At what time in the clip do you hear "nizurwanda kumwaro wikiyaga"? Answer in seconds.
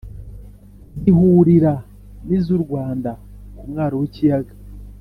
2.27-4.53